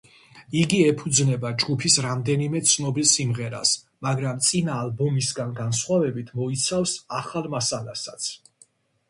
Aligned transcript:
იგი 0.59 0.77
ეფუძნება 0.91 1.51
ჯგუფის 1.63 1.97
რამდენიმე 2.05 2.61
ცნობილ 2.71 3.05
სიმღერას, 3.11 3.75
მაგრამ, 4.07 4.41
წინა 4.49 4.79
ალბომისგან 4.87 5.53
განსხვავებით, 5.61 6.33
მოიცავს 6.41 6.97
ახალ 7.21 7.53
მასალასაც. 7.59 8.33